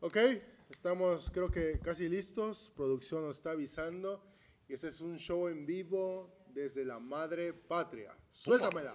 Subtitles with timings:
[0.00, 0.16] Ok,
[0.68, 2.70] estamos creo que casi listos.
[2.76, 4.22] Producción nos está avisando.
[4.68, 8.14] Y este es un show en vivo desde la madre patria.
[8.30, 8.94] Suéltamela.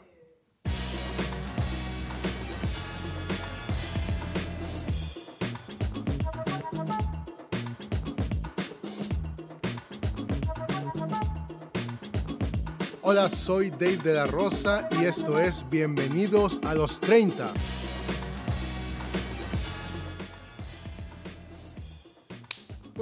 [13.01, 17.51] Hola, soy Dave de la Rosa y esto es Bienvenidos a los 30.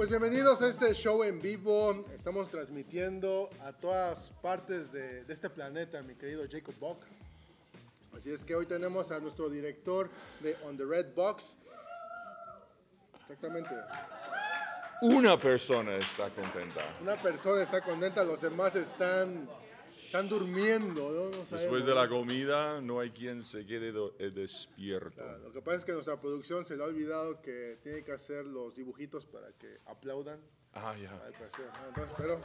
[0.00, 2.06] Pues bienvenidos a este show en vivo.
[2.14, 7.04] Estamos transmitiendo a todas partes de, de este planeta, mi querido Jacob Bock.
[8.16, 10.08] Así es que hoy tenemos a nuestro director
[10.40, 11.58] de On the Red Box.
[13.20, 13.72] Exactamente.
[15.02, 16.80] Una persona está contenta.
[17.02, 19.50] Una persona está contenta, los demás están,
[20.10, 21.08] están durmiendo.
[21.08, 21.30] ¿no?
[21.30, 25.12] No Después de la comida no hay quien se quede eh, despierto.
[25.22, 28.10] Claro, Lo que pasa es que nuestra producción se le ha olvidado que tiene que
[28.10, 30.40] hacer los dibujitos para que aplaudan.
[30.72, 31.12] Ah, ya.
[31.12, 31.26] ¿no?
[31.26, 32.40] Entonces, pero...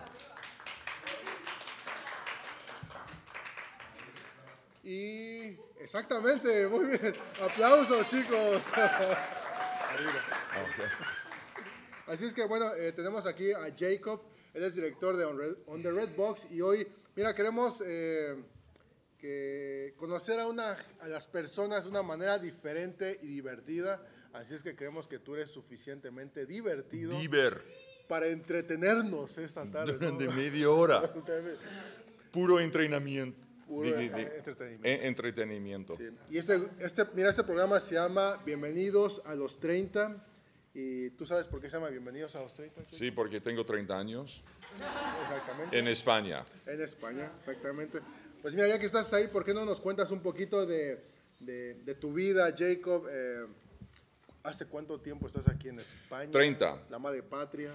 [4.84, 7.14] Y exactamente, muy bien.
[7.42, 8.62] Aplausos, chicos.
[12.08, 14.22] Así es que bueno, eh, tenemos aquí a Jacob,
[14.54, 18.36] él es director de On, Red- On the Red Box y hoy, mira, queremos eh,
[19.18, 24.06] que conocer a, una, a las personas de una manera diferente y divertida.
[24.34, 27.64] Así es que creemos que tú eres suficientemente divertido Diver.
[28.08, 29.94] para entretenernos esta tarde.
[30.00, 30.00] ¿no?
[30.00, 31.02] Durante media hora.
[32.32, 33.46] Puro entrenamiento.
[33.66, 35.06] Puro, entretenimiento.
[35.08, 35.98] entretenimiento.
[35.98, 36.10] Sí.
[36.30, 40.24] Y este, este, mira, este programa se llama Bienvenidos a los 30.
[40.78, 42.82] ¿Y tú sabes por qué se llama Bienvenidos a los 30?
[42.84, 42.96] Chico?
[42.98, 44.44] Sí, porque tengo 30 años
[45.24, 45.80] Exactamente.
[45.80, 46.44] en España.
[46.66, 48.02] En España, exactamente.
[48.42, 51.02] Pues mira, ya que estás ahí, ¿por qué no nos cuentas un poquito de,
[51.40, 53.08] de- de tu vida, Jacob?
[53.10, 53.46] Eh,
[54.44, 56.30] ¿Hace cuánto tiempo estás aquí en España?
[56.30, 56.88] 30.
[56.90, 57.72] La madre patria.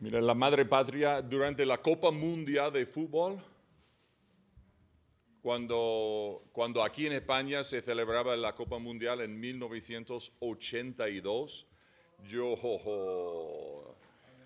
[0.00, 3.36] Mira, la madre patria, durante la Copa Mundial de Fútbol,
[5.42, 11.66] cuando, cuando aquí en España se celebraba la Copa Mundial en 1982,
[12.26, 12.54] yo,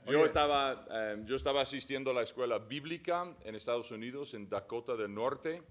[0.07, 4.97] yo, estaba, eh, yo estaba asistiendo a la escuela bíblica en Estados Unidos, en Dakota
[4.97, 5.63] del Norte,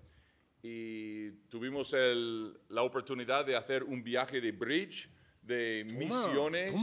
[0.63, 5.09] y tuvimos el- la oportunidad de hacer un viaje de bridge
[5.41, 6.73] de misiones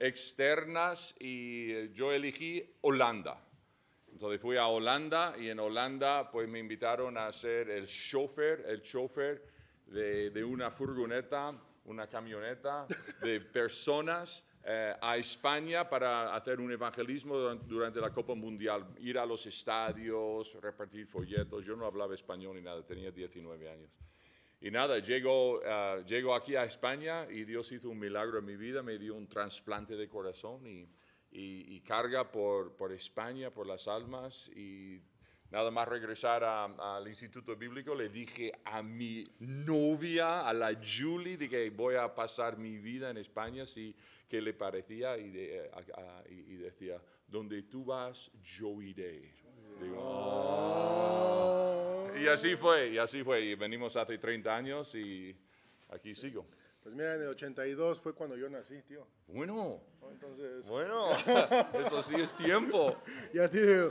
[0.00, 3.38] externas y eh, yo elegí Holanda.
[4.12, 8.80] Entonces fui a Holanda y en Holanda pues me invitaron a ser el chofer, el
[8.82, 9.44] chofer
[9.86, 11.52] de, de una furgoneta,
[11.84, 12.86] una camioneta
[13.20, 19.18] de personas eh, a España para hacer un evangelismo duran- durante la Copa Mundial, ir
[19.18, 21.64] a los estadios, repartir folletos.
[21.64, 23.90] Yo no hablaba español ni nada, tenía 19 años.
[24.60, 28.56] Y nada, llego, ah, llego aquí a España y Dios hizo un milagro en mi
[28.56, 30.88] vida, me dio un trasplante de corazón y,
[31.32, 34.48] y- y carga por, por España, por las almas.
[34.56, 35.02] Y
[35.50, 41.48] nada más regresar al Instituto Bíblico, le dije a mi novia, a la Julie, de
[41.50, 43.94] que voy a pasar mi vida en España, si
[44.28, 45.18] qué le parecía, a-
[46.30, 49.20] y- decía, donde tú vas, yo iré.
[49.96, 52.08] "Oh".
[52.18, 53.40] Y así fue, y así fue.
[53.42, 55.34] Y venimos hace 30 años y
[55.90, 56.46] aquí sigo.
[56.84, 59.06] Pues mira, en el 82 fue cuando yo nací, tío.
[59.26, 60.08] Bueno, ¿no?
[60.10, 61.06] Entonces, bueno,
[61.86, 62.94] eso sí es tiempo.
[63.32, 63.90] ya tiene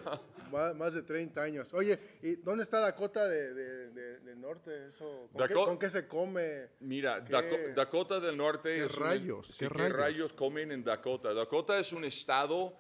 [0.52, 1.74] más, más de 30 años.
[1.74, 4.88] Oye, ¿y dónde está Dakota de, de, de- del norte?
[4.90, 6.68] Eso, ¿con, qué, con qué se come?
[6.82, 7.34] Mira, ¿Qué?
[7.34, 9.48] Daco- Dakota del Norte ¿Qué es un- rayos?
[9.48, 9.98] sí, ¿Qué ¿qué rayos?
[9.98, 11.34] rayos comen en Dakota?
[11.34, 12.78] Dakota es un estado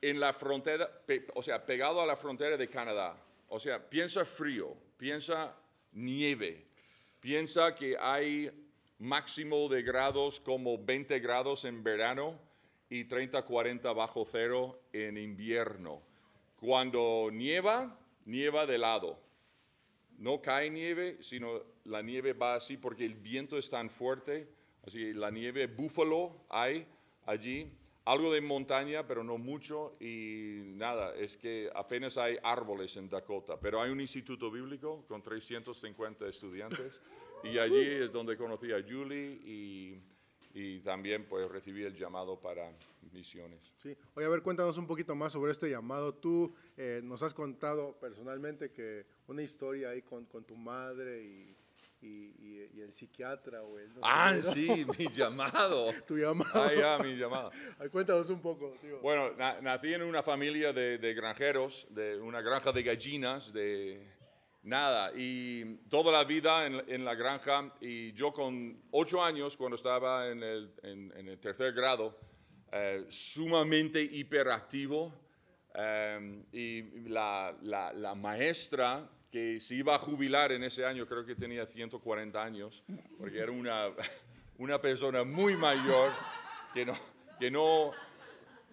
[0.00, 3.16] en la frontera, pe- o sea, pegado a la frontera de Canadá.
[3.48, 5.52] O sea, piensa frío, piensa
[5.94, 6.64] nieve,
[7.20, 8.67] piensa que hay
[8.98, 12.38] máximo de grados como 20 grados en verano
[12.90, 16.02] y 30, 40 bajo cero en invierno.
[16.56, 19.18] Cuando nieva, nieva de lado.
[20.18, 24.48] No cae nieve, sino la nieve va así porque el viento es tan fuerte.
[24.84, 26.86] Así, la nieve búfalo hay
[27.26, 27.72] allí.
[28.04, 29.96] Algo de montaña, pero no mucho.
[30.00, 33.60] Y nada, es que apenas hay árboles en Dakota.
[33.60, 37.02] Pero hay un instituto bíblico con 350 estudiantes.
[37.44, 40.02] Y allí es donde conocí a Julie y,
[40.54, 42.70] y también pues recibí el llamado para
[43.12, 43.60] misiones.
[43.82, 43.96] Sí.
[44.14, 46.14] Oye, a ver, cuéntanos un poquito más sobre este llamado.
[46.14, 51.56] Tú eh, nos has contado personalmente que una historia ahí con, con tu madre y,
[52.02, 53.88] y, y- y el psiquiatra o el...
[53.94, 54.42] no Ah, ¿no?
[54.42, 55.90] sí, mi llamado.
[56.06, 56.50] Tu llamado.
[56.54, 57.50] Ah, ya, mi llamado.
[57.78, 58.98] Ay, cuéntanos un poco, tío.
[59.00, 64.06] Bueno, na- nací en una familia de, de granjeros, de una granja de gallinas, de
[64.62, 67.72] nada, y toda la vida en, en la granja.
[67.80, 72.18] Y yo con ocho años, cuando estaba en el, en- en el tercer grado,
[72.72, 75.12] eh, sumamente hiperactivo.
[75.74, 81.24] eh, y la, la- la maestra que se iba a jubilar en ese año, creo
[81.24, 82.82] que tenía 140 años,
[83.18, 83.88] porque era una,
[84.58, 86.10] una persona muy mayor
[86.74, 86.94] que no,
[87.38, 87.92] que no,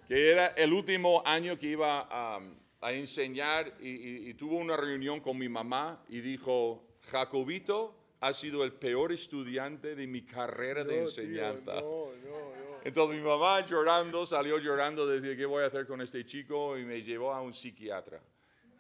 [0.07, 2.39] que era el último año que iba a,
[2.85, 8.33] a enseñar y, y- y tuvo una reunión con mi mamá y dijo, Jacobito ha
[8.33, 11.73] sido el peor estudiante de mi carrera de No, tío, enseñanza.
[11.81, 12.75] no, no, no.
[12.83, 16.77] Entonces mi mamá llorando, salió llorando, decía, ¿qué voy a hacer con este chico?
[16.77, 18.21] Y me llevó a un psiquiatra.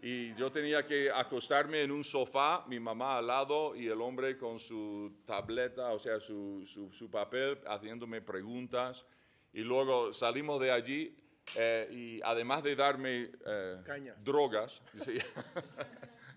[0.01, 4.37] Y yo tenía que acostarme en un sofá, mi mamá al lado y el hombre
[4.37, 9.03] con su tableta, o sea, su, su- su papel, haciéndome preguntas.
[9.53, 11.15] Y luego salimos de allí
[11.55, 14.15] eh, y además de darme eh, Caña.
[14.23, 15.17] drogas, sí,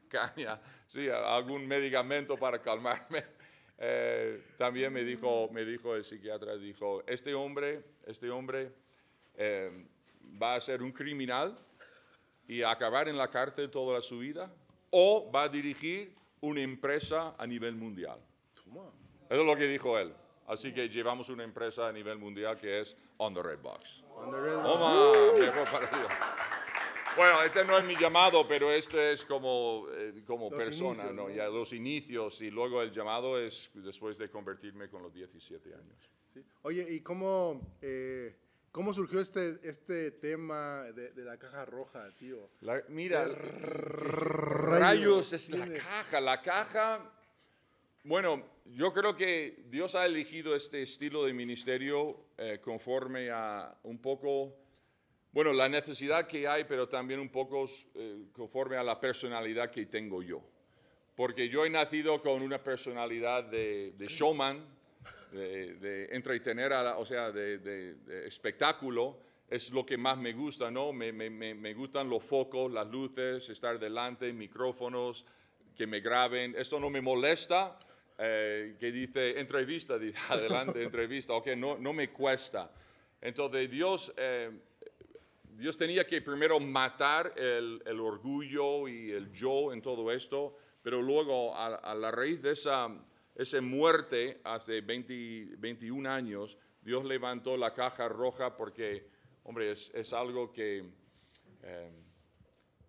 [0.09, 3.25] caña, sí, algún medicamento para calmarme.
[3.81, 8.73] Eh, también me dijo, me dijo el psiquiatra, dijo, este hombre, este hombre
[9.37, 9.87] eh,
[10.43, 11.57] va a ser un criminal
[12.49, 14.53] y acabar en la cárcel toda su vida,
[14.91, 18.19] o va a dirigir una empresa a nivel mundial.
[19.31, 20.13] Eso es lo que dijo él.
[20.49, 24.03] Así que llevamos una empresa a nivel mundial que es On the Red Box.
[24.17, 26.13] On the red- Toma, mejor para Dios.
[27.17, 31.15] Bueno, este no es mi llamado, pero este es como, eh, como Los persona, inicios,
[31.15, 31.29] ¿no?
[31.29, 31.31] ¿no?
[31.35, 36.11] Ya los inicios y luego el llamado es después de convertirme con los 17 años.
[36.33, 36.43] Sí.
[36.63, 38.37] Oye, ¿y cómo, eh,
[38.71, 42.51] cómo surgió este, este tema de, de la caja roja, tío?
[42.61, 46.21] La- mira, rayos rayos es la caja.
[46.21, 47.13] La caja,
[48.05, 53.99] bueno, yo creo que Dios ha elegido este estilo de ministerio eh, conforme a un
[53.99, 54.55] poco,
[55.33, 59.87] bueno, la necesidad que hay, pero también un poco eh, conforme a la personalidad que
[59.87, 60.43] tengo yo.
[61.17, 64.65] Porque yo he nacido con una personalidad de, showman,
[65.33, 67.97] de, de entretener, o sea, de,
[68.27, 69.19] espectáculo,
[69.51, 70.93] es lo que más me gusta, ¿no?
[70.93, 75.27] Me- me gustan los focos, las luces, estar delante, micrófonos,
[75.75, 76.55] que me graben.
[76.57, 77.79] Esto no me molesta,
[78.19, 82.71] eh, que dice entrevista, dice adelante, entrevista, ok, no, no me cuesta.
[83.21, 84.51] Entonces Dios, eh,
[85.57, 91.01] Dios tenía que primero matar el, el orgullo y el yo en todo esto, pero
[91.01, 92.89] luego a, a la raíz de esa,
[93.35, 99.09] esa muerte hace 20 21 años, Dios levantó la caja roja porque,
[99.45, 100.85] hombre, es, es algo que,
[101.63, 101.91] eh,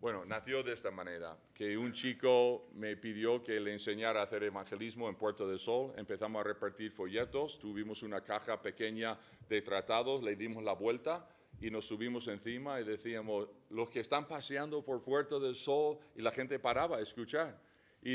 [0.01, 4.43] bueno, nació de esta manera, que un chico me pidió que le enseñara a hacer
[4.43, 9.17] evangelismo en Puerto del Sol, empezamos a repartir folletos, tuvimos una caja pequeña
[9.49, 11.27] de tratados, le dimos la vuelta
[11.59, 16.21] y nos subimos encima y decíamos, los que están paseando por Puerto del Sol y
[16.21, 17.59] la gente paraba a escuchar.
[18.01, 18.11] Y,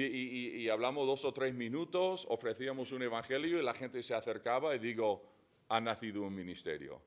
[0.63, 4.79] y- hablamos dos o tres minutos, ofrecíamos un evangelio y la gente se acercaba y
[4.79, 5.23] digo,
[5.69, 7.03] ha nacido un ministerio.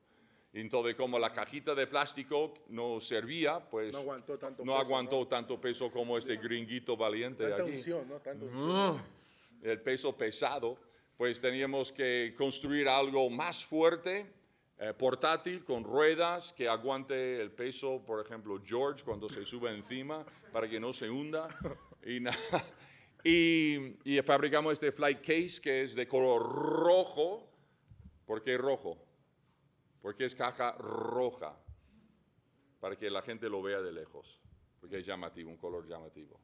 [0.60, 5.16] Entonces, como la cajita de plástico no servía, pues No aguantó tanto no peso, aguantó
[5.20, 5.26] ¿no?
[5.28, 7.72] tanto peso como este gringuito valiente Tanta aquí.
[7.72, 8.16] unción, ¿no?
[8.16, 9.02] Tanta unción.
[9.62, 10.76] El peso pesado,
[11.16, 14.26] pues teníamos que construir algo más fuerte,
[14.78, 20.24] eh, portátil, con ruedas, que aguante el peso, por ejemplo, George cuando se sube encima,
[20.52, 21.48] para que no se hunda.
[22.04, 22.18] Y,
[23.24, 27.48] y, y fabricamos este flight case que es de color rojo.
[28.24, 29.07] ¿Por qué rojo?
[30.00, 31.58] Porque es caja roja,
[32.80, 34.40] para que la gente lo vea de lejos,
[34.80, 36.40] porque es llamativo, un color llamativo.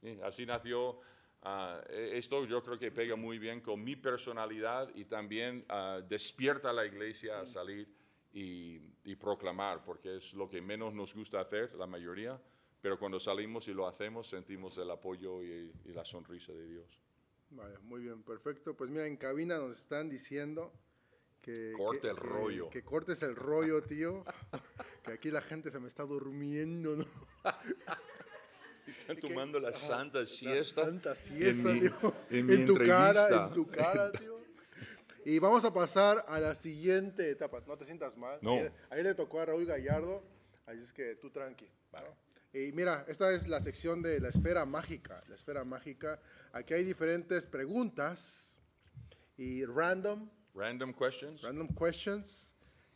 [0.00, 1.00] Sí, así nació
[1.42, 6.00] ah, e- esto, yo creo que pega muy bien con mi personalidad y también ah,
[6.06, 7.88] despierta a la iglesia a salir
[8.32, 12.40] y, proclamar, porque es lo que menos nos gusta hacer, la mayoría,
[12.82, 17.00] pero cuando salimos y lo hacemos sentimos el apoyo y, la sonrisa de Dios.
[17.82, 18.76] Muy bien, perfecto.
[18.76, 20.72] Pues mira, en cabina nos están diciendo
[21.44, 21.72] que...
[21.72, 22.70] Corte que- el que- rollo.
[22.70, 24.24] Que cortes el rollo, tío.
[25.04, 27.04] que aquí la gente se me está durmiendo, ¿no?
[28.86, 30.84] Están tomando la santa La siesta.
[30.84, 32.14] santa siesta, mi- tío.
[32.30, 33.46] en mi tu cara, entrevista.
[33.46, 34.34] en tu cara, tío.
[35.26, 37.62] Y vamos a pasar a la siguiente etapa.
[37.66, 38.38] No te sientas mal.
[38.42, 38.52] No.
[38.54, 40.22] Ayer, ayer le tocó a Raúl Gallardo,
[40.66, 41.66] así es que tú tranqui.
[41.92, 42.58] ¿no?
[42.60, 45.22] Y mira, esta es la sección de la esfera mágica.
[45.28, 46.20] La esfera mágica.
[46.52, 48.54] Aquí hay diferentes preguntas
[49.38, 51.42] y random, Random questions.
[51.42, 52.48] random questions.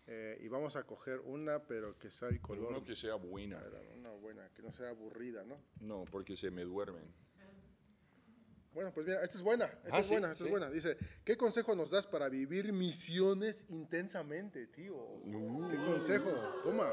[0.06, 2.68] eh, y vamos a coger una, pero que sea el color.
[2.70, 3.62] Uno que sea buena.
[3.96, 5.60] Una buena, que no sea aburrida, ¿no?
[5.80, 7.04] No, porque se me duermen.
[8.72, 10.44] Bueno, pues mira, esta es buena, esta Ah, es sí, buena, esta sí.
[10.44, 10.70] es buena.
[10.70, 15.20] Dice, ¿qué consejo nos das para vivir misiones intensamente, tío?
[15.24, 16.30] ¿Qué consejo?
[16.62, 16.88] Toma.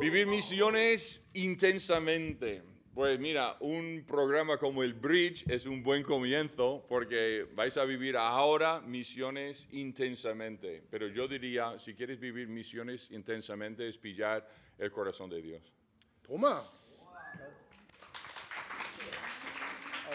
[0.00, 2.62] Vivir misiones intensamente.
[2.96, 8.16] Pues mira, un programa como el Bridge es un buen comienzo porque vais a vivir
[8.16, 10.82] ahora misiones intensamente.
[10.90, 14.48] Pero yo diría, si quieres vivir misiones intensamente, es pillar
[14.78, 15.74] el corazón de Dios.
[16.22, 16.64] Toma.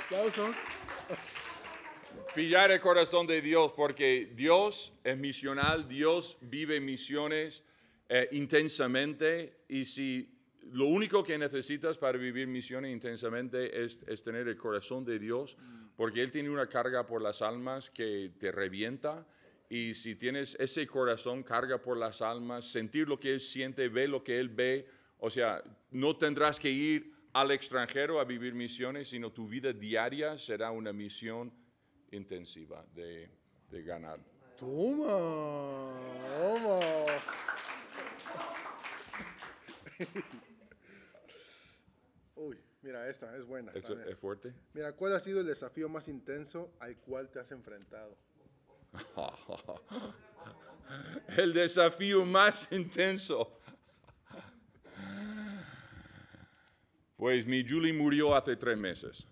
[0.04, 0.56] Aplausos.
[2.34, 7.64] Pillar el corazón de Dios porque Dios es misional, Dios vive misiones
[8.10, 14.48] eh, intensamente y si lo único que necesitas para vivir misiones intensamente es, es, tener
[14.48, 15.58] el corazón de Dios,
[15.96, 19.26] porque Él tiene una carga por las almas que te revienta.
[19.70, 24.10] Y si tienes ese corazón, carga por las almas, sentir lo que Él siente, ver
[24.10, 24.88] lo que Él ve,
[25.18, 30.38] o sea, no tendrás que ir al extranjero a vivir misiones, sino tu vida diaria
[30.38, 31.54] será una misión
[32.12, 33.30] intensiva de,
[33.70, 34.20] de ganar.
[34.58, 35.94] Toma,
[36.40, 36.80] toma.
[42.82, 43.72] Mira, esta es buena.
[43.74, 43.86] ¿Es,
[44.18, 44.54] fuerte?
[44.74, 48.18] Mira, ¿cuál ha sido el desafío más intenso al cual te has enfrentado?
[51.38, 53.60] El desafío más intenso.
[57.16, 59.28] Pues mi Julie murió hace tres meses,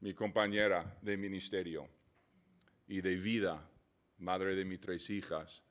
[0.00, 1.88] mi compañera de ministerio
[2.86, 3.68] y de vida,
[4.18, 5.64] madre de mis tres hijas,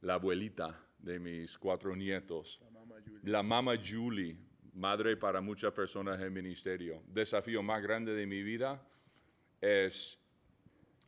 [0.00, 3.20] la abuelita de mis cuatro nietos, La mamá Julie.
[3.22, 4.36] la mamá Julie,
[4.72, 7.02] madre para muchas personas en ministerio.
[7.06, 8.82] Desafío más grande de mi vida
[9.60, 10.18] es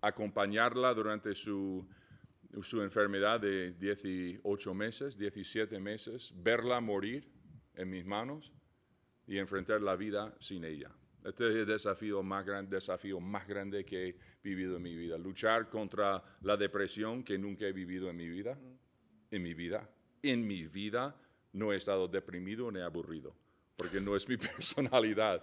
[0.01, 1.87] acompañarla durante su,
[2.63, 7.29] su enfermedad de 18 meses, 17 meses, verla morir
[7.75, 8.53] en mis manos
[9.27, 10.91] y enfrentar la vida sin ella.
[11.25, 15.17] Este es el desafío más, gran, desafío más grande que he vivido en mi vida.
[15.17, 18.59] Luchar contra la depresión que nunca he vivido en mi vida.
[19.31, 19.89] En mi vida.
[20.23, 21.17] En mi vida
[21.55, 23.35] no he estado deprimido ni aburrido,
[23.77, 25.43] porque no es mi personalidad.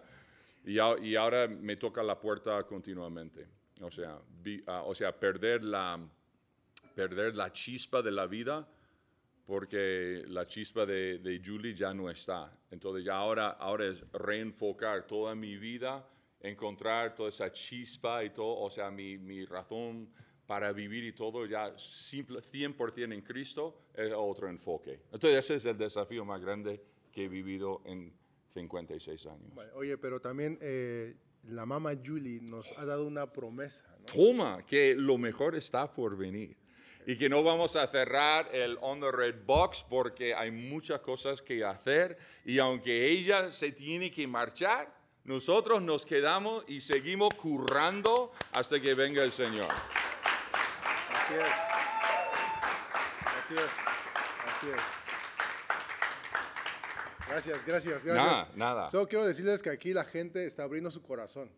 [0.66, 3.48] Y, y ahora me toca la puerta continuamente.
[3.82, 6.00] O sea, vi- ah, o sea perder, la,
[6.96, 8.68] perder la chispa de la vida
[9.46, 12.52] porque la chispa de, de Julie ya no está.
[12.70, 16.08] Entonces ya ahora, ahora es reenfocar toda mi vida,
[16.40, 20.10] encontrar toda esa chispa y todo, o sea, mi, mi razón
[20.46, 25.02] para vivir y todo ya simple, 100% en Cristo es otro enfoque.
[25.12, 28.14] Entonces ese es el desafío más grande que he vivido en
[28.50, 29.56] 56 años.
[29.56, 34.06] Vale, Oye, pero también eh, la mamá Julie nos ha dado una promesa, ¿no?
[34.06, 36.58] Toma, que lo mejor está por venir.
[37.08, 41.42] Y que no vamos a cerrar el On the Red Box porque hay muchas cosas
[41.42, 42.18] que hacer.
[42.46, 48.94] Y aunque ella se tiene que marchar, nosotros nos quedamos y seguimos currando hasta que
[48.94, 49.68] venga el Señor.
[51.12, 51.42] Así es.
[53.26, 53.72] Así es.
[54.46, 55.01] Así es.
[57.32, 58.16] Gracias, gracias, gracias.
[58.16, 58.90] Nada, nada.
[58.90, 61.50] Solo quiero decirles que aquí la gente está abriendo su corazón.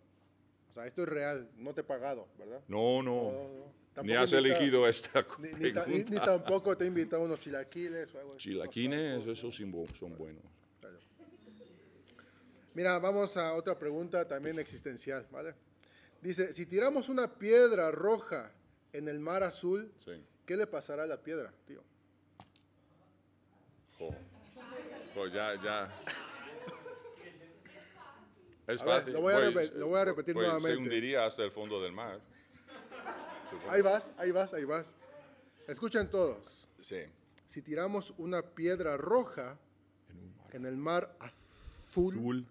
[0.69, 2.61] O sea, esto es real, no te he pagado, ¿verdad?
[2.67, 3.73] No, No, no.
[3.95, 4.03] no.
[4.03, 8.13] Ni has elegido esta Ni, ni ta- ni- ni tampoco te he invitado unos chilaquiles
[8.15, 8.49] o algo así.
[8.49, 10.41] Chilaquines, esos son buenos.
[12.73, 15.53] Mira, vamos a otra pregunta también existencial, ¿vale?
[16.21, 18.51] Dice, si tiramos una piedra roja
[18.93, 20.13] en el mar azul, Sí.
[20.47, 21.83] ¿qué le pasará a la piedra, tío?
[23.99, 24.09] Jo.
[25.13, 25.89] Jo, ya, ya.
[28.65, 29.13] Es A ver, fácil.
[29.13, 30.71] lo voy a Pues- repe- lo voy a repetir pues nuevamente.
[30.75, 32.19] Se hundiría hasta el fondo del mar.
[33.69, 34.89] Ahí vas, ahí vas, ahí vas.
[35.67, 36.67] Escuchen todos.
[36.81, 37.03] Sí.
[37.47, 39.57] Si tiramos una piedra roja
[40.09, 42.45] En un mar en el mar azul, azul.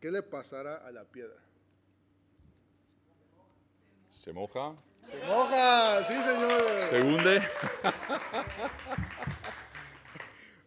[0.00, 1.36] ¿qué le pasará a la piedra?
[4.10, 4.74] Se moja.
[5.10, 6.04] ¡Se moja!
[6.04, 6.84] ¡Sí, señores!
[6.84, 7.42] Se hunde.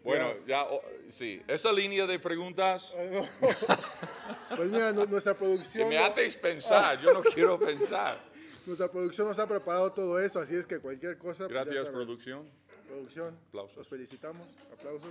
[0.04, 1.42] bueno, ya, oh, sí.
[1.48, 2.96] Esa línea de preguntas
[4.56, 5.90] Pues mira, nu- nuestra que producción...
[5.90, 7.00] me hacéis pensar.
[7.02, 8.22] Yo no quiero pensar.
[8.66, 11.48] Nuestra producción nos ha preparado todo eso, así es que cualquier cosa...
[11.48, 12.48] pues, Gracias, producción.
[12.88, 13.38] Producción.
[13.48, 13.78] Aplausos.
[13.78, 14.48] Los felicitamos.
[14.74, 15.10] Aplausos.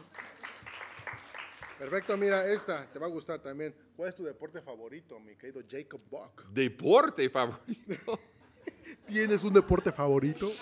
[1.78, 3.74] Perfecto, mira, esta te va a gustar también.
[3.96, 6.44] ¿Cuál es tu deporte favorito, mi querido Jacob Buck?
[6.50, 8.20] Deporte favorito.
[9.06, 10.52] ¿Tienes un deporte favorito?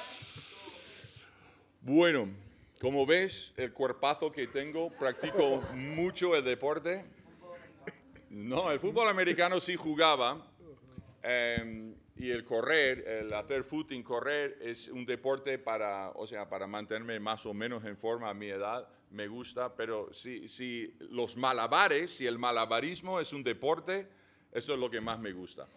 [1.81, 2.29] Bueno,
[2.81, 7.05] como ves, el cuerpazo que tengo, practico mucho el deporte.
[8.31, 10.45] No, el fútbol americano sí jugaba.
[11.23, 16.67] em, y el correr, el hacer footing, correr, es un deporte para, o sea, para
[16.67, 18.89] mantenerme más o menos en forma a mi edad.
[19.11, 24.09] Me gusta, pero si, si los malabares, si el malabarismo es un deporte,
[24.53, 25.69] eso es lo que más me gusta.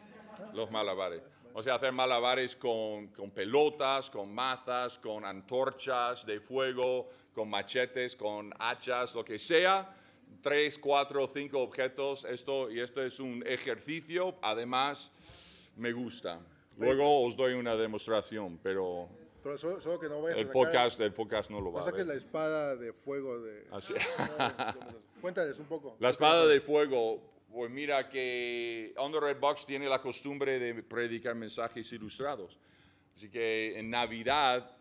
[0.54, 1.22] Los malabares.
[1.54, 8.16] O sea, hacer malabares con, con pelotas, con mazas, con antorchas de fuego, con machetes,
[8.16, 9.96] con hachas, lo que sea.
[10.42, 12.26] tres, cuatro, cinco objetos.
[12.26, 14.36] Esto, y esto es un ejercicio.
[14.42, 15.12] Además,
[15.78, 16.40] me gusta.
[16.78, 19.08] Luego os doy una demostración, pero
[19.44, 22.06] Pero solo, solo que no el podcast, el podcast no lo va a ver.
[22.08, 23.68] la espada de fuego de...
[23.72, 23.94] Así.
[25.22, 25.96] Cuéntales un poco.
[26.00, 27.20] La espada de fuego,
[27.52, 32.58] pues mira que On the Red Box tiene la costumbre de predicar mensajes ilustrados.
[33.16, 34.78] Así que en Navidad,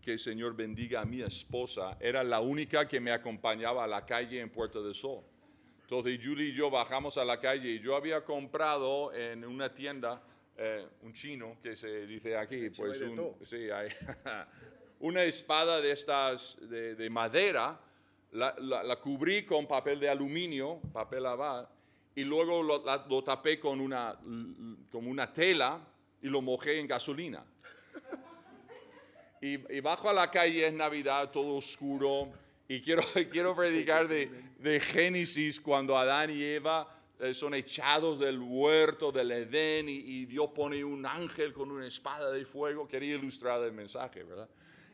[0.00, 4.04] que el Señor bendiga a mi esposa, era la única que me acompañaba a la
[4.06, 5.22] calle en Puerto del Sol.
[5.82, 10.22] Entonces Julie y yo bajamos a la calle y yo había comprado en una tienda
[10.58, 13.88] eh, un chino que se dice aquí, pues un- sí, hay
[15.00, 17.78] una espada de estas de, de madera,
[18.32, 21.68] la, la- la cubrí con papel de aluminio, papel lavar,
[22.16, 24.18] y luego lo, lo tapé con una,
[24.90, 25.78] como una tela
[26.22, 27.44] y lo mojé en gasolina.
[29.40, 32.32] Y, y bajo a la calle es Navidad, todo oscuro,
[32.66, 36.88] y quiero, quiero predicar de, de Génesis cuando Adán y Eva
[37.20, 41.86] eh, son echados del huerto del Edén y, y Dios pone un ángel con una
[41.86, 42.88] espada de fuego.
[42.88, 44.48] Quería ilustrar el mensaje, ¿verdad?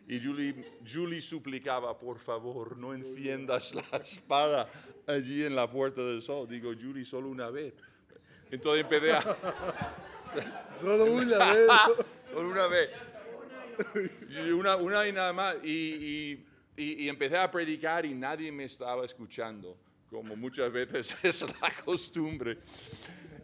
[0.08, 4.68] Y Julie, Julie suplicaba, por favor, no enciendas la espada
[5.06, 6.48] allí en la puerta del sol.
[6.48, 7.74] Digo, Julie, solo una vez.
[8.50, 9.22] Entonces empecé a...
[10.80, 11.68] Solo una vez.
[12.30, 12.90] Solo una vez.
[14.54, 15.56] Una, una y nada más.
[15.62, 16.46] Y, y-
[17.04, 19.76] y- empecé a predicar y nadie me estaba escuchando,
[20.10, 22.58] como muchas veces es la costumbre.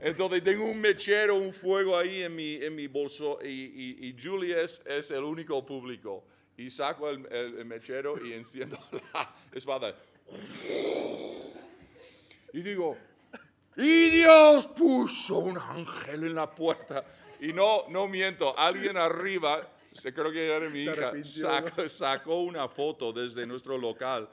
[0.00, 4.16] Entonces tengo un mechero, un fuego ahí en mi, en mi bolso y, y, y
[4.22, 6.24] Julie es, es el único público.
[6.56, 8.78] Y saco el, el- el mechero y enciendo
[9.14, 9.94] la espada.
[12.58, 12.98] Y digo,
[13.76, 17.04] y Dios puso un ángel en la puerta.
[17.38, 22.68] Y no, no miento, alguien arriba, se creo que era mi hija, sacó, sacó una
[22.68, 24.28] foto desde nuestro local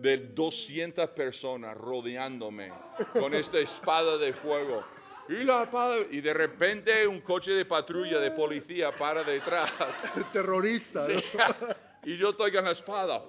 [0.00, 2.72] de 200 personas rodeándome
[3.12, 4.82] con esta espada de fuego.
[5.28, 5.68] Y, la
[6.10, 9.70] y de repente un coche de patrulla de policía para detrás.
[10.32, 11.76] Terrorista, ¿no?
[12.04, 13.22] Y yo estoy con la espada.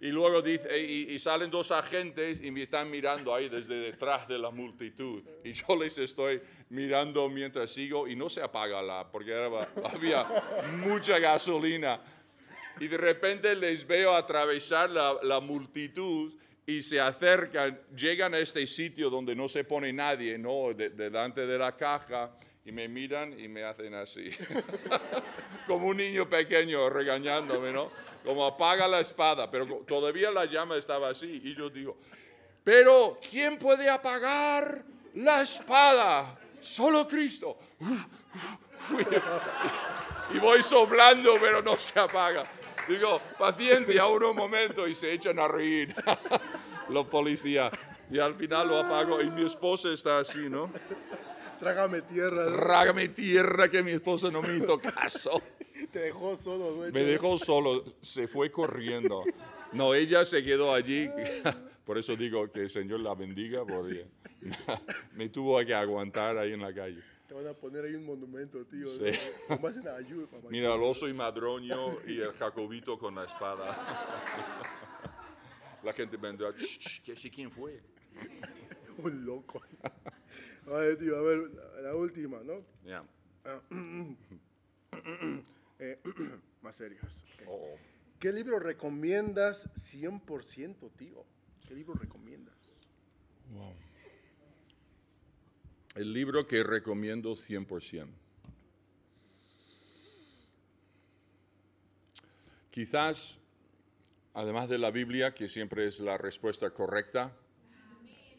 [0.00, 4.28] Y luego dice, y, y salen dos agentes y me están mirando ahí desde detrás
[4.28, 5.22] de la multitud.
[5.42, 10.24] Y yo les estoy mirando mientras sigo y no se apaga la, porque era- había
[10.76, 12.00] mucha gasolina.
[12.78, 16.32] Y de repente les veo atravesar la, la multitud
[16.64, 20.72] y se acercan, llegan a este sitio donde no se pone nadie, ¿no?
[20.74, 22.30] De- delante de la caja
[22.64, 24.30] y me miran y me hacen así.
[25.66, 27.90] Como un niño pequeño regañándome, ¿no?
[28.24, 31.40] Como apaga la espada, pero todavía la llama estaba así.
[31.44, 31.96] Y yo digo,
[32.64, 34.82] pero ¿quién puede apagar
[35.14, 36.38] la espada?
[36.60, 37.56] Solo Cristo.
[40.34, 42.44] y voy soplando, pero no se apaga.
[42.88, 45.94] Digo, paciencia, unos momentos y se echan a reír
[46.88, 47.70] los policías.
[48.10, 50.70] Y al final lo apago y mi esposa está así, ¿no?
[51.58, 52.48] Trágame tierra.
[52.48, 52.56] ¿no?
[52.56, 55.42] Trágame tierra que mi esposa no me hizo caso.
[55.92, 56.90] Te dejó solo.
[56.92, 59.24] Me dejó solo, se fue corriendo.
[59.72, 61.08] No, ella se quedó allí.
[61.84, 64.06] Por eso digo que el Señor la bendiga, porque
[65.14, 67.00] me tuvo que aguantar ahí en la calle.
[67.26, 68.86] Te van a poner ahí un monumento, tío.
[68.88, 69.04] Sí.
[69.48, 69.56] ¿no?
[69.56, 70.48] Nomás en ayuda, papá.
[70.50, 73.74] Mira, el oso y madroño y el jacobito con la espada.
[75.82, 77.80] La gente vendrá, "Shh, shh, ¿qué sé quién fue?
[78.98, 79.62] Un loco.
[80.66, 81.50] A ver, tío, a ver,
[81.82, 82.62] la, última, ¿no?
[82.84, 83.02] Ya.
[85.78, 85.98] Eh,
[86.62, 87.24] más serios.
[87.46, 87.76] Oh,
[88.18, 91.24] ¿Qué libro recomiendas 100%, tío?
[91.66, 92.56] ¿Qué libro recomiendas?
[95.94, 98.06] El libro que recomiendo 100%.
[102.70, 103.38] Quizás,
[104.34, 107.34] además de la Biblia, que siempre es la respuesta correcta,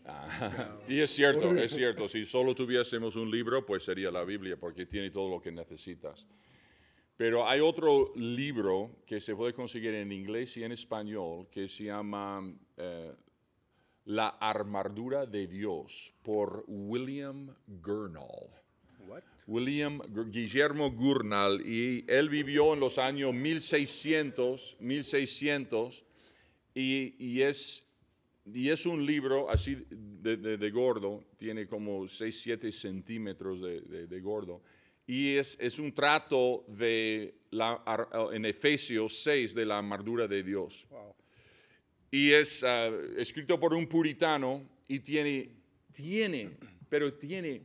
[0.06, 4.58] Ah, y es cierto, es cierto, si solo tuviésemos un libro, pues sería la Biblia,
[4.58, 6.26] porque tiene todo lo que necesitas.
[7.20, 11.84] Pero hay otro libro que se puede conseguir en inglés y en español que se
[11.84, 12.42] llama
[12.78, 13.12] eh,
[14.06, 18.48] La armadura de Dios por William Gurnall.
[19.06, 19.24] What?
[19.48, 26.06] William Gu- Guillermo Gurnall y él vivió en los años 1600, 1600
[26.74, 27.84] y, y es,
[28.46, 34.08] y es un libro así de, de- de gordo, tiene como 6, 7 centímetros de-
[34.08, 34.62] de gordo
[35.12, 40.44] y es, es un trato de la, ar- en Efesios 6 de la armadura de
[40.44, 41.16] Dios Wow.
[42.12, 45.50] y es ah, escrito por un puritano y tiene,
[45.92, 46.52] tiene,
[46.88, 47.64] pero tiene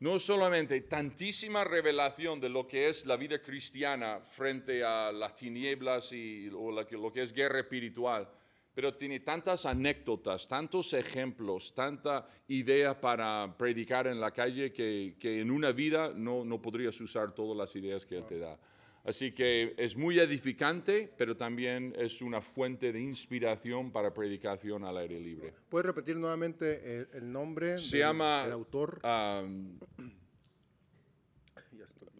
[0.00, 6.10] no solamente tantísima revelación de lo que es la vida cristiana frente a las tinieblas
[6.12, 8.28] y o la lo que es guerra espiritual,
[8.74, 15.40] pero tiene tantas anécdotas, tantos ejemplos, tanta idea para predicar en la calle que, que
[15.40, 18.58] en una vida no, no podrías usar todas las ideas que él te da.
[19.04, 24.96] Así que es muy edificante, pero también es una fuente de inspiración para predicación al
[24.96, 25.52] aire libre.
[25.68, 29.00] ¿Puedes repetir nuevamente el, el nombre Se del, llama autor?
[29.04, 29.78] um.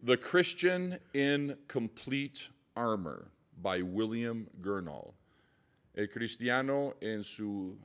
[0.04, 3.30] The Christian in Complete Armor
[3.62, 5.14] by William Gurnall.
[5.94, 7.78] El cristiano en, su,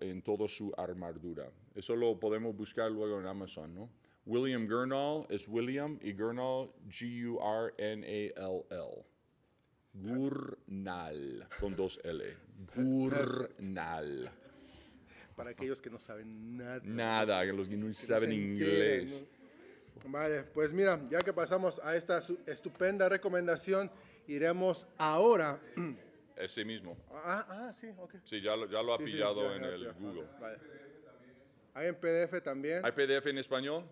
[0.00, 1.50] en toda su armadura.
[1.74, 3.90] Eso lo podemos buscar luego en Amazon, ¿no?
[4.26, 8.34] William Gurnall es William y Gurnall G-U-R-N-A-L-L.
[9.94, 12.24] Gurnall con dos L.
[12.74, 14.30] Gurnall.
[15.36, 16.80] Para aquellos que no saben nada.
[16.84, 19.12] Nada, que los que no que saben inglés.
[19.12, 19.28] enteren,
[20.04, 20.10] ¿no?
[20.10, 23.90] Vale, pues mira, ya que pasamos a esta estupenda recomendación,
[24.26, 25.60] iremos ahora.
[26.36, 26.96] Ese mismo.
[27.12, 28.14] Ah, ah, sí, ok.
[28.24, 30.22] Sí, ya lo, ya lo ha Sí, sí, pillado ya, en ya, el ya, Google.
[30.22, 30.42] ok.
[31.74, 32.84] Hay en PDF también.
[32.84, 33.84] ¿Hay PDF en español?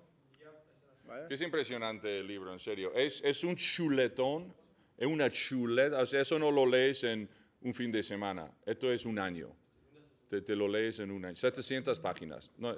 [1.07, 1.27] ¿vale?
[1.31, 2.93] Es impresionante el libro, en serio.
[2.95, 4.55] Es, es un chuletón,
[4.97, 6.01] es una chuleta.
[6.01, 7.29] O sea, eso no lo lees en
[7.63, 8.51] un fin de semana.
[8.67, 9.55] Esto es un año.
[10.29, 11.37] Te, te lo lees en un año.
[11.37, 12.51] 700 páginas.
[12.57, 12.75] No,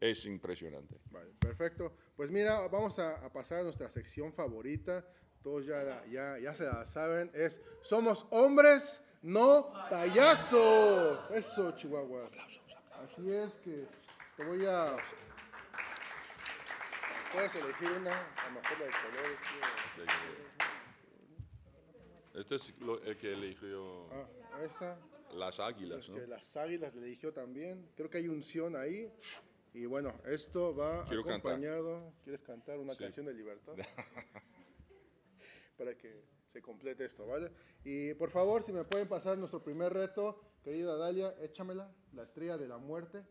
[0.00, 0.96] es impresionante.
[1.10, 1.96] Vale, perfecto.
[2.16, 5.04] Pues mira, vamos a, a pasar a nuestra sección favorita.
[5.42, 7.30] Todos ya, la- ya, ya se la saben.
[7.34, 11.18] Es Somos hombres, no payasos.
[11.30, 12.30] Eso, Chihuahua.
[13.04, 13.86] Así es que
[14.36, 14.96] te voy a...
[17.32, 19.38] Puedes elegir una, a lo mejor la de colores.
[19.96, 20.02] sí.
[22.38, 24.26] Este es lo- el que eligió Ah,
[24.62, 24.96] esa.
[25.34, 26.18] las águilas, ¿no?
[26.26, 27.90] Las águilas le eligió también.
[27.96, 29.10] Creo que hay unción ahí.
[29.74, 31.52] Y bueno, esto va Quiero cantar.
[31.52, 32.12] acompañado.
[32.22, 33.02] ¿Quieres cantar una Sí.
[33.04, 33.72] canción de libertad?
[35.76, 37.50] Para que se complete esto, ¿vale?
[37.84, 42.58] Y por favor, si me pueden pasar nuestro primer reto, querida Dalia, échamela, la estrella
[42.58, 43.22] de la muerte.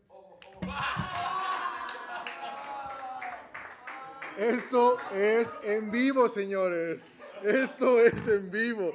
[4.36, 7.02] Eso es en vivo, señores.
[7.42, 8.92] Eso es en vivo.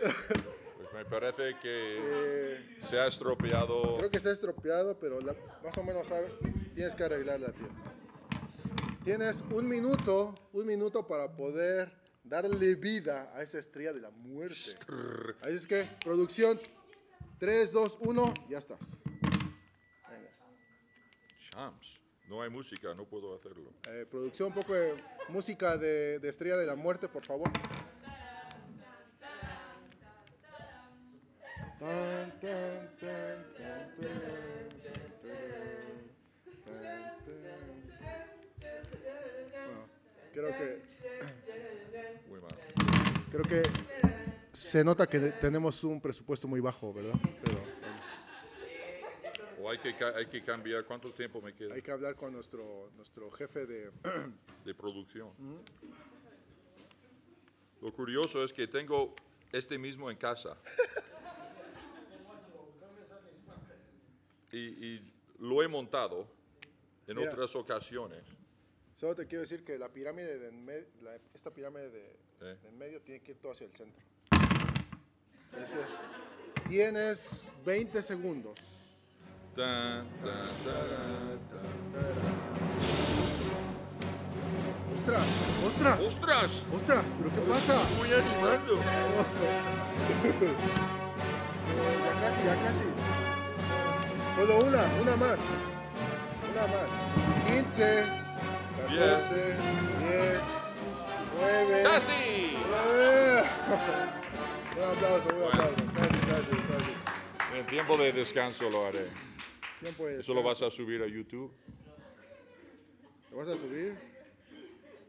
[0.00, 3.96] Pues me parece que Eh, se ha estropeado.
[3.98, 6.28] Creo que se ha estropeado, pero la- más o menos sabe,
[6.74, 7.68] tienes que arreglarla, tío.
[9.04, 11.92] Tienes un minuto, un minuto para poder
[12.24, 14.56] darle vida a esa estrella de la muerte.
[15.42, 16.58] Así es que, producción,
[17.38, 18.80] 3, 2, 1, ya estás.
[20.08, 20.30] Venga.
[21.38, 22.00] Champs.
[22.28, 23.70] No hay música, no puedo hacerlo.
[23.86, 24.94] Eh, producción, un poco de
[25.28, 27.50] música de, de estrella de la muerte, por favor.
[31.78, 32.32] Bueno,
[40.32, 41.43] creo que.
[43.34, 43.68] Creo que
[44.52, 47.14] se nota que tenemos un presupuesto muy bajo, ¿verdad?
[47.42, 47.58] Pero
[49.60, 50.84] O hay que, hay que cambiar.
[50.84, 53.90] ¿Cuánto tiempo me queda hay que hablar con nuestro nuestro jefe de
[54.64, 55.30] de producción?
[57.82, 59.14] Lo curioso es que tengo
[59.52, 60.56] este mismo en casa.
[64.52, 66.28] y, y lo he montado
[67.08, 67.28] en Mira.
[67.32, 68.22] otras ocasiones.
[68.94, 70.52] Solo te quiero decir que la pirámide de
[71.02, 74.04] la- esta pirámide de, De en medio tiene que ir todo hacia el centro.
[75.58, 78.58] Es que tienes 20 segundos.
[79.56, 81.38] Tan, tan, tan,
[84.94, 85.26] ¡Ostras!
[85.64, 86.00] ¡Ostras!
[86.00, 86.62] ¡Ostras!
[86.74, 87.04] ¡Ostras!
[87.16, 87.82] ¿Pero qué pasa?
[87.82, 88.74] Estoy animando.
[92.04, 92.84] Ya casi, ya casi.
[94.36, 95.38] Solo una, una más.
[96.52, 96.88] Una más.
[97.46, 98.04] 15,
[98.88, 99.93] 14, 10, 9.
[101.94, 102.56] ¡Casi!
[104.76, 105.76] Un aplauso, un aplauso.
[105.94, 107.56] Casi, casi, casi.
[107.56, 109.06] En tiempo de descanso lo haré.
[109.78, 111.52] Tiempo de ¿Eso lo vas a subir a YouTube?
[113.30, 113.96] ¿Lo vas a subir?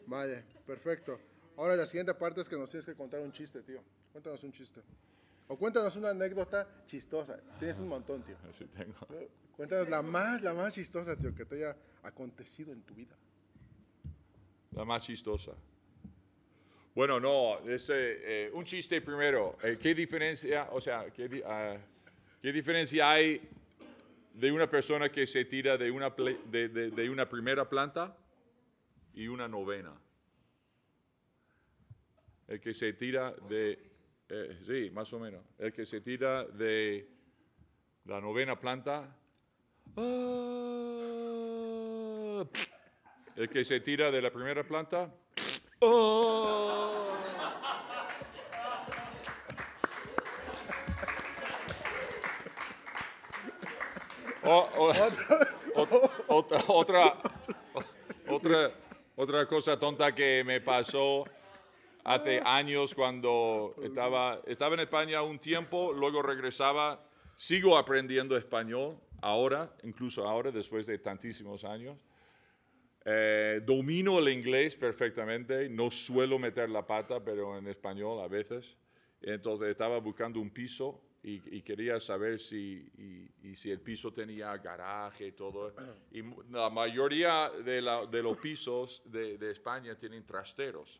[0.05, 1.19] Vale, perfecto.
[1.57, 3.81] Ahora la siguiente parte es que nos tienes que contar un chiste, tío.
[4.11, 4.81] Cuéntanos un chiste.
[5.47, 7.39] O cuéntanos una anécdota chistosa.
[7.57, 8.37] Tienes un montón, tío.
[8.47, 8.95] Así tengo.
[9.57, 13.15] Cuéntanos la más, la más chistosa, tío, que te haya acontecido en tu vida.
[14.69, 15.53] La más chistosa.
[16.95, 19.57] Bueno, no, es eh, eh, un chiste primero.
[19.61, 21.75] Eh, ¿Qué diferencia, o sea, qué, ah,
[22.41, 23.41] qué diferencia hay
[24.33, 28.15] de una persona que se tira de una, de, una primera planta
[29.13, 29.91] y una novena?
[32.47, 33.77] El que se tira de,
[34.65, 35.43] sí, más o menos.
[35.59, 37.09] El que se tira de
[38.05, 39.13] la novena planta.
[39.97, 40.53] ah,
[43.35, 45.13] el que se tira de la primera planta.
[45.87, 47.15] ¡Oh!
[54.43, 54.93] O- o-
[55.75, 57.17] ot- otra, otra,
[58.27, 58.71] otra,
[59.15, 61.25] otra cosa tonta que me pasó
[62.03, 66.99] hace años cuando estaba, estaba en España un tiempo, luego regresaba,
[67.35, 71.97] sigo aprendiendo español ahora, incluso ahora, después de tantísimos años.
[73.07, 78.75] Eh, domino el inglés perfectamente, no suelo meter la pata, pero en español a veces.
[79.21, 84.11] Entonces estaba buscando un piso y, y quería saber si, y- y si el piso
[84.11, 85.73] tenía garaje y todo.
[86.11, 90.99] Y la mayoría de, la- de los pisos de, de España tienen trasteros.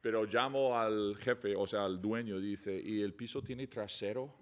[0.00, 4.32] Pero llamo al jefe, o sea, al dueño, dice, ¿y el piso tiene trasero?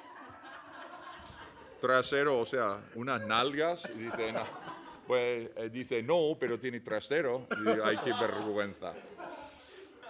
[1.80, 3.84] Trasero, o sea, unas nalgas.
[3.94, 4.69] Y dice, no.
[5.06, 7.46] Pues eh, dice, no, pero tiene trasero.
[7.56, 8.94] Y digo, ay, qué vergüenza.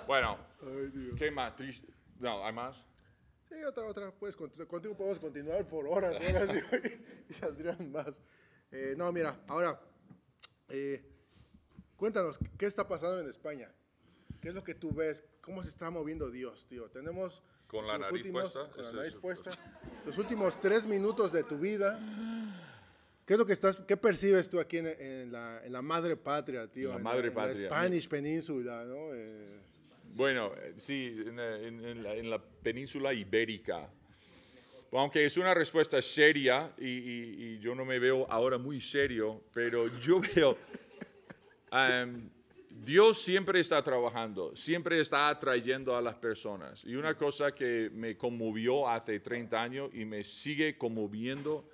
[0.07, 1.13] Bueno, Ay.
[1.17, 1.55] ¿qué más?
[2.19, 2.85] No, ¿hay más?
[3.49, 4.13] Sí, otra, otra.
[4.13, 8.21] Conti- contigo podemos continuar por horas, horas y, y saldrían más.
[8.73, 9.81] Eh, no, mira, ahora,
[10.69, 11.03] eh,
[11.97, 13.71] cuéntanos, ¿qué está pasando en España?
[14.41, 15.25] ¿Qué es lo que tú ves?
[15.41, 16.89] ¿Cómo se está moviendo Dios, tío?
[16.91, 17.43] Tenemos...
[17.67, 19.51] Con la nariz últimos- puesta, Con la nariz es- puesta.
[20.05, 21.99] Los últimos tres minutos de tu vida.
[23.31, 26.17] ¿Qué es lo que estás, qué percibes tú aquí en, en la, en la madre
[26.17, 26.89] patria, tío?
[26.89, 27.63] La madre en patria.
[27.63, 29.15] La Spanish Península, ¿no?
[29.15, 29.61] Eh,
[30.17, 33.89] Bueno, eh, sí, en, la- en- en la, en la península ibérica.
[34.91, 39.45] Aunque es una respuesta seria y, y- y yo no me veo ahora muy serio,
[39.55, 40.59] pero yo veo,
[41.71, 42.29] am,
[42.69, 46.85] Dios siempre está trabajando, siempre está atrayendo a las personas.
[46.85, 51.69] Y una cosa que me conmovió hace 30 años y me sigue conmoviendo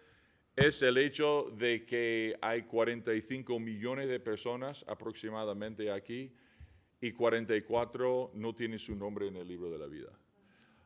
[0.57, 6.33] es el hecho de que hay 45 millones de personas aproximadamente aquí
[6.99, 10.11] y 44 no tienen su nombre en el libro de la vida.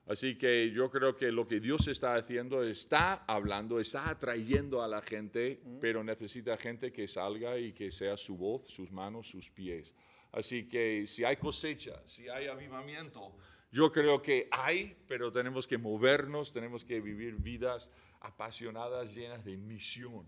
[0.07, 4.89] Así que yo creo que lo que Dios está haciendo, está hablando, está atrayendo a
[4.89, 9.51] la gente, pero necesita gente que salga y que sea su voz, sus manos, sus
[9.51, 9.95] pies.
[10.33, 13.37] Así que si hay cosecha, si hay avivamiento,
[13.71, 17.89] yo creo que hay, pero tenemos que movernos, tenemos que vivir vidas
[18.21, 20.27] apasionadas, llenas de misión.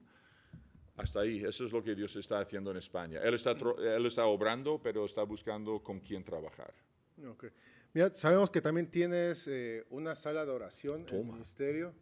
[0.97, 3.21] Hasta ahí, eso es lo que Dios está haciendo en España.
[3.23, 6.73] Él está, él está obrando, pero está buscando con quién trabajar.
[7.27, 7.47] Ok.
[7.95, 11.33] Mira, sabemos que también tienes eh, una sala de oración en el Toma.
[11.35, 11.93] ministerio.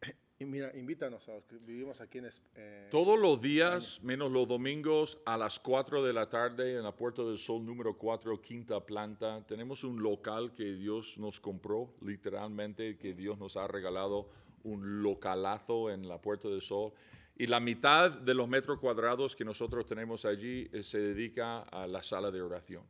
[0.38, 4.48] Y mira, invítanos a los que vivimos aquí en eh, Todos los días, menos los
[4.48, 8.84] domingos, a las 4 de la tarde en la Puerta del Sol número 4, quinta
[8.84, 14.30] planta, tenemos un local que Dios nos compró, literalmente, que Dios nos ha regalado
[14.64, 16.92] un localazo en la Puerta del Sol.
[17.36, 21.86] Y la mitad de los metros cuadrados que nosotros tenemos allí eh, se dedica a
[21.86, 22.84] la sala de oración.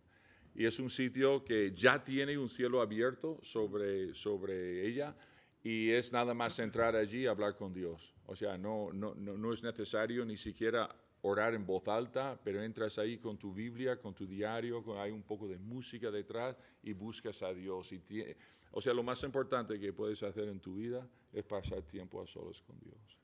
[0.55, 5.17] Y es un sitio que ya tiene un cielo abierto sobre, sobre ella
[5.63, 8.15] y es nada más entrar allí y hablar con Dios.
[8.27, 12.63] O sea, no, no, no, no es necesario ni siquiera orar en voz alta, pero
[12.63, 16.57] entras ahí con tu Biblia, con tu diario, con, hay un poco de música detrás
[16.83, 17.95] y buscas a Dios.
[18.73, 22.27] O sea, lo más importante que puedes hacer en tu vida es pasar tiempo a
[22.27, 23.19] solos con Dios.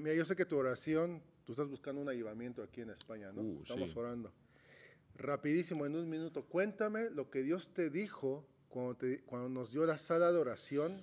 [0.00, 3.42] Mira, yo sé que tu oración, tú estás buscando un avivamiento aquí en España, ¿no?
[3.42, 3.98] Uh, Estamos sí.
[3.98, 4.32] orando.
[5.16, 9.84] Rapidísimo, en un minuto, cuéntame lo que Dios te dijo cuando, te- cuando nos dio
[9.84, 11.00] la sala de oración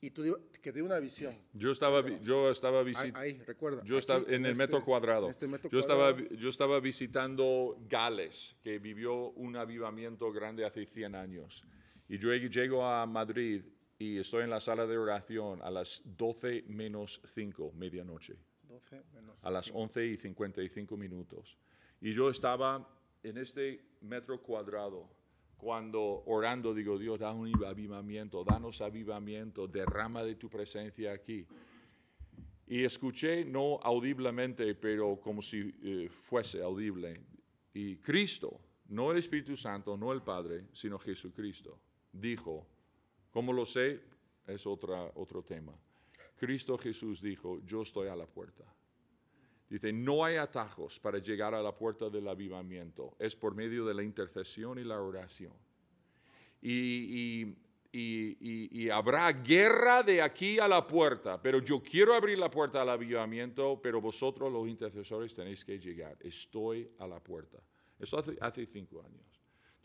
[0.00, 0.22] y tú
[0.62, 1.36] que te dio una visión.
[1.52, 3.18] Yo estaba, yo estaba visitando...
[3.18, 3.82] ahí, recuerda.
[3.84, 5.28] Yo aquí, estaba en el este- metro cuadrado.
[5.28, 6.34] este metro yo, estaba, cuadrado.
[6.36, 11.64] yo estaba visitando Gales, que vivió un avivamiento grande hace 100 años.
[12.08, 13.62] Y yo lle- llego a Madrid
[13.98, 19.36] y estoy en la sala de oración a las 12 menos 5, medianoche, 12 menos
[19.42, 19.78] a las cinco.
[19.80, 21.58] 11 y 55 minutos.
[22.00, 22.88] Y yo estaba
[23.22, 25.08] en este metro cuadrado
[25.56, 31.44] cuando orando digo, Dios, da un avivamiento, danos avivamiento, derrama de tu presencia aquí.
[32.68, 37.20] Y escuché, no audiblemente, pero como si eh, fuese audible.
[37.74, 41.80] Y Cristo, no el Espíritu Santo, no el Padre, sino Jesucristo,
[42.20, 42.66] dijo,
[43.30, 44.00] ¿cómo lo sé?
[44.46, 45.72] Es otro tema.
[46.36, 48.64] Cristo Jesús dijo, yo estoy a la puerta.
[49.68, 53.92] Dice, no hay atajos para llegar a la puerta del avivamiento, es por medio de
[53.92, 55.52] la intercesión y la oración.
[56.62, 57.56] Y, y-
[57.92, 62.50] y- y- y habrá guerra de aquí a la puerta, pero yo quiero abrir la
[62.50, 66.16] puerta al avivamiento, pero vosotros los intercesores tenéis que llegar.
[66.20, 67.58] Estoy a la puerta.
[67.98, 69.37] Eso hace, hace cinco años.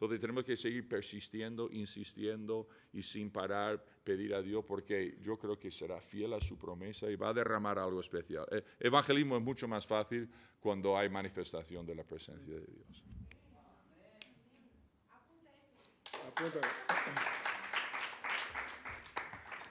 [0.04, 5.58] Entonces tenemos que seguir persistiendo, insistiendo y sin parar pedir a Dios porque yo creo
[5.58, 8.46] que será fiel a su promesa y va a derramar algo especial.
[8.52, 13.04] Eh, evangelismo es mucho más fácil cuando hay manifestación de la presencia de Dios.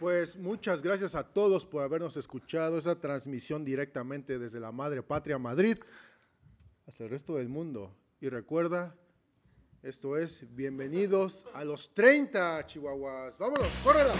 [0.00, 5.38] Pues muchas gracias a todos por habernos escuchado esa transmisión directamente desde la Madre Patria
[5.38, 5.76] Madrid
[6.86, 7.94] hasta el resto del mundo.
[8.18, 8.96] Y recuerda,
[9.82, 13.36] esto es Bienvenidos a los 30 Chihuahuas.
[13.36, 14.14] Vámonos, córrela.